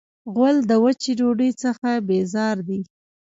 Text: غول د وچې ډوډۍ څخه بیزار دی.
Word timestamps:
غول 0.33 0.57
د 0.69 0.71
وچې 0.83 1.11
ډوډۍ 1.19 1.51
څخه 1.63 1.89
بیزار 2.07 2.57
دی. 2.67 2.81